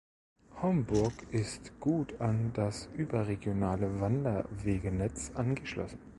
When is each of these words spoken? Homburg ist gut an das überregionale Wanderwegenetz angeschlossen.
Homburg 0.63 1.13
ist 1.29 1.79
gut 1.79 2.19
an 2.19 2.53
das 2.55 2.87
überregionale 2.97 4.01
Wanderwegenetz 4.01 5.29
angeschlossen. 5.35 5.99